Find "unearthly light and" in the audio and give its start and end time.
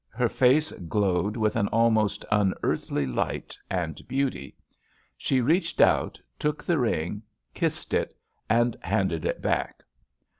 2.31-4.01